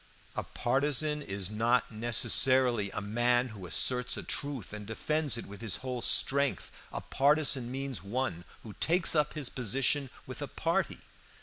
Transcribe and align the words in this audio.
"A 0.35 0.41
partisan 0.41 1.21
is 1.21 1.51
not 1.51 1.91
necessarily 1.91 2.89
a 2.89 3.01
man 3.01 3.49
who 3.49 3.67
asserts 3.67 4.17
a 4.17 4.23
truth 4.23 4.73
and 4.73 4.87
defends 4.87 5.37
it 5.37 5.45
with 5.45 5.61
his 5.61 5.75
whole 5.85 6.01
strength. 6.01 6.71
A 6.91 7.01
partisan 7.01 7.71
means 7.71 8.01
one 8.01 8.43
who 8.63 8.73
takes 8.79 9.13
up 9.13 9.33
his 9.33 9.49
position 9.49 10.09
with 10.25 10.41
a 10.41 10.47
party. 10.47 11.01